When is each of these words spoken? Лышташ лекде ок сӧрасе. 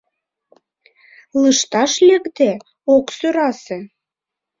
Лышташ 1.41 1.91
лекде 2.07 2.51
ок 2.95 3.05
сӧрасе. 3.17 3.79